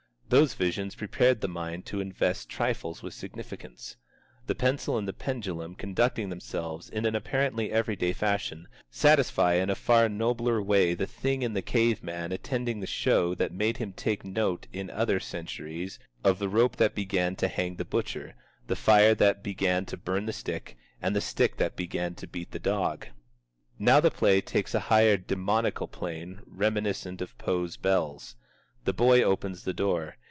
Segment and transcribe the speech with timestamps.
[0.31, 3.97] Those visions prepared the mind to invest trifles with significance.
[4.47, 9.75] The pencil and the pendulum conducting themselves in an apparently everyday fashion, satisfy in a
[9.75, 13.91] far nobler way the thing in the cave man attending the show that made him
[13.91, 18.33] take note in other centuries of the rope that began to hang the butcher,
[18.67, 22.51] the fire that began to burn the stick, and the stick that began to beat
[22.51, 23.05] the dog.
[23.77, 28.37] Now the play takes a higher demoniacal plane reminiscent of Poe's Bells.
[28.85, 30.15] The boy opens the door.